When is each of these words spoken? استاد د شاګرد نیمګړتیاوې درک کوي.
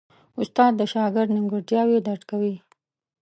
استاد 0.41 0.71
د 0.77 0.81
شاګرد 0.93 1.29
نیمګړتیاوې 1.35 1.97
درک 2.07 2.23
کوي. 2.31 2.55